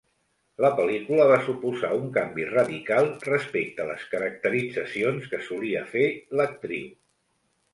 La 0.63 0.69
pel·lícula 0.77 1.27
va 1.31 1.35
suposar 1.49 1.91
un 1.97 2.07
canvi 2.15 2.47
radical 2.53 3.09
respecte 3.27 3.87
les 3.91 4.07
caracteritzacions 4.15 5.31
que 5.35 5.43
solia 5.51 5.85
fer 5.93 6.09
l’actriu. 6.41 6.91